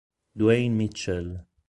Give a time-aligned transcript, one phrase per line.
[0.39, 1.45] Dwayne Mitchell